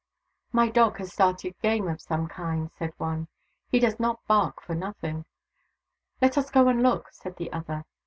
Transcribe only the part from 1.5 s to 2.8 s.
game of some kind,"